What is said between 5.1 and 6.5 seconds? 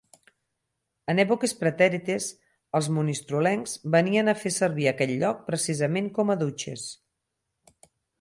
lloc precisament com a